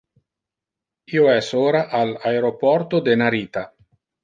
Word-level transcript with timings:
Io 1.17 1.27
es 1.33 1.51
ora 1.59 1.83
al 1.99 2.15
aeroporto 2.33 3.05
de 3.11 3.19
Narita. 3.25 3.67